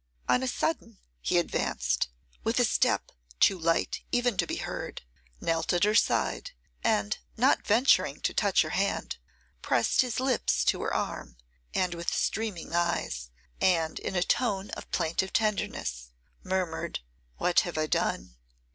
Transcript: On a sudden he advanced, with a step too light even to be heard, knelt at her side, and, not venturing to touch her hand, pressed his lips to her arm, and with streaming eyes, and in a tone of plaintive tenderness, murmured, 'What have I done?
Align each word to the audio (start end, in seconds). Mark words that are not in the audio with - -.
On 0.27 0.41
a 0.41 0.47
sudden 0.47 0.97
he 1.21 1.37
advanced, 1.37 2.07
with 2.43 2.59
a 2.59 2.65
step 2.65 3.11
too 3.39 3.55
light 3.59 4.01
even 4.11 4.35
to 4.37 4.47
be 4.47 4.55
heard, 4.55 5.03
knelt 5.39 5.73
at 5.73 5.83
her 5.83 5.93
side, 5.93 6.53
and, 6.83 7.19
not 7.37 7.67
venturing 7.67 8.19
to 8.21 8.33
touch 8.33 8.63
her 8.63 8.71
hand, 8.71 9.17
pressed 9.61 10.01
his 10.01 10.19
lips 10.19 10.63
to 10.63 10.81
her 10.81 10.91
arm, 10.91 11.37
and 11.75 11.93
with 11.93 12.11
streaming 12.11 12.73
eyes, 12.73 13.29
and 13.61 13.99
in 13.99 14.15
a 14.15 14.23
tone 14.23 14.71
of 14.71 14.89
plaintive 14.89 15.33
tenderness, 15.33 16.09
murmured, 16.43 17.01
'What 17.37 17.59
have 17.59 17.77
I 17.77 17.85
done? 17.85 18.37